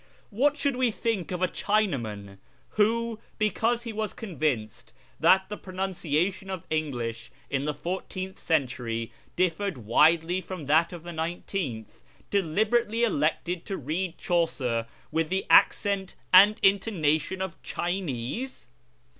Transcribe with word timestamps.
What 0.31 0.57
should 0.57 0.77
we 0.77 0.89
think 0.89 1.31
of 1.31 1.43
a 1.43 1.47
Chinaman 1.47 2.39
who, 2.69 3.19
because 3.37 3.83
he 3.83 3.93
was 3.93 4.15
convinced 4.15 4.93
that 5.19 5.47
the 5.47 5.59
pronuncia 5.59 6.33
tion 6.33 6.49
of 6.49 6.65
English 6.71 7.29
in 7.51 7.65
the 7.65 7.73
fourteenth 7.75 8.39
century 8.39 9.11
differed 9.35 9.77
widely 9.77 10.41
from 10.41 10.65
that 10.65 10.91
of 10.91 11.03
the 11.03 11.13
nineteenth, 11.13 12.01
deliberately 12.31 13.03
elected 13.03 13.63
to 13.67 13.77
read 13.77 14.17
Chaucer 14.17 14.87
with 15.11 15.29
the 15.29 15.45
accent 15.51 16.15
and 16.33 16.59
intonation 16.63 17.39
of 17.39 17.61
Chinese 17.61 18.65